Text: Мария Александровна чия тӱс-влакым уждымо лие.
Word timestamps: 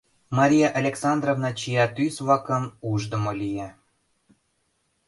Мария 0.37 0.69
Александровна 0.79 1.49
чия 1.59 1.85
тӱс-влакым 1.95 2.63
уждымо 2.89 3.31
лие. 3.39 3.67